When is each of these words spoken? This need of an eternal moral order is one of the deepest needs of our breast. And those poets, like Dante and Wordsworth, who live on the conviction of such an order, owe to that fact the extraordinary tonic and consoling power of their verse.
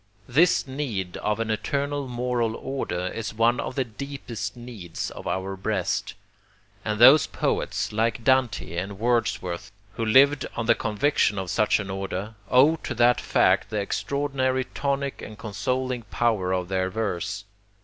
This 0.27 0.65
need 0.65 1.17
of 1.17 1.39
an 1.39 1.51
eternal 1.51 2.07
moral 2.07 2.55
order 2.55 3.09
is 3.09 3.35
one 3.35 3.59
of 3.59 3.75
the 3.75 3.83
deepest 3.83 4.57
needs 4.57 5.11
of 5.11 5.27
our 5.27 5.55
breast. 5.55 6.15
And 6.83 6.97
those 6.97 7.27
poets, 7.27 7.93
like 7.93 8.23
Dante 8.23 8.75
and 8.75 8.97
Wordsworth, 8.97 9.71
who 9.93 10.03
live 10.03 10.43
on 10.55 10.65
the 10.65 10.73
conviction 10.73 11.37
of 11.37 11.51
such 11.51 11.79
an 11.79 11.91
order, 11.91 12.33
owe 12.49 12.77
to 12.77 12.95
that 12.95 13.21
fact 13.21 13.69
the 13.69 13.77
extraordinary 13.77 14.63
tonic 14.73 15.21
and 15.21 15.37
consoling 15.37 16.01
power 16.09 16.51
of 16.51 16.67
their 16.67 16.89
verse. 16.89 17.43